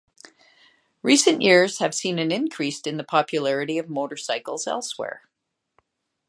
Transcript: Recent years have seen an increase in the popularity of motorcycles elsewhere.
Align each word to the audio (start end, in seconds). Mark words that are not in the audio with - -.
Recent 1.03 1.43
years 1.43 1.77
have 1.77 1.93
seen 1.93 2.17
an 2.17 2.31
increase 2.31 2.81
in 2.81 2.97
the 2.97 3.03
popularity 3.03 3.77
of 3.77 3.87
motorcycles 3.87 4.65
elsewhere. 4.65 5.29